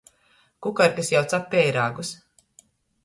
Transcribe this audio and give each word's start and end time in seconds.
Kukarkys 0.67 1.11
jau 1.15 1.21
cap 1.35 1.47
peirāgus. 1.53 2.15